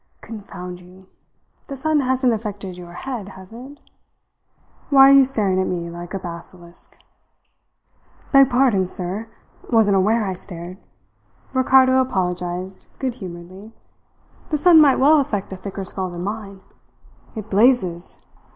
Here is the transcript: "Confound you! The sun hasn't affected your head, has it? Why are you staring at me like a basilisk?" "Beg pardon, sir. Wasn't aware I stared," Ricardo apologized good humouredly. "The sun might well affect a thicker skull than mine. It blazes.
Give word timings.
"Confound 0.21 0.79
you! 0.81 1.05
The 1.67 1.75
sun 1.75 1.99
hasn't 1.99 2.33
affected 2.33 2.75
your 2.75 2.93
head, 2.93 3.29
has 3.29 3.53
it? 3.53 3.79
Why 4.89 5.09
are 5.11 5.13
you 5.13 5.23
staring 5.23 5.61
at 5.61 5.67
me 5.67 5.91
like 5.91 6.15
a 6.15 6.19
basilisk?" 6.19 6.97
"Beg 8.31 8.49
pardon, 8.49 8.87
sir. 8.87 9.27
Wasn't 9.71 9.95
aware 9.95 10.25
I 10.25 10.33
stared," 10.33 10.79
Ricardo 11.53 11.99
apologized 12.01 12.87
good 12.97 13.13
humouredly. 13.13 13.73
"The 14.49 14.57
sun 14.57 14.81
might 14.81 14.95
well 14.95 15.19
affect 15.19 15.53
a 15.53 15.55
thicker 15.55 15.85
skull 15.85 16.09
than 16.09 16.23
mine. 16.23 16.61
It 17.35 17.51
blazes. 17.51 18.25